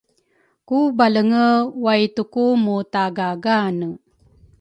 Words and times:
ku 0.67 0.77
Balenge 0.97 1.45
waituku 1.83 2.43
mutaagaagane. 2.63 3.87